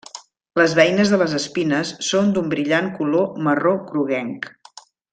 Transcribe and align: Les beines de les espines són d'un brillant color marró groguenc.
Les 0.59 0.71
beines 0.79 1.11
de 1.15 1.19
les 1.23 1.35
espines 1.41 1.91
són 2.09 2.33
d'un 2.39 2.49
brillant 2.57 2.91
color 2.99 3.31
marró 3.49 3.75
groguenc. 3.93 4.53